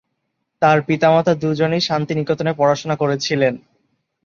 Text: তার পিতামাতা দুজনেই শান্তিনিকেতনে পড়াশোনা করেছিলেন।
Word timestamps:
তার 0.61 0.77
পিতামাতা 0.81 1.33
দুজনেই 1.35 1.81
শান্তিনিকেতনে 1.81 2.51
পড়াশোনা 2.53 2.95
করেছিলেন। 2.95 3.53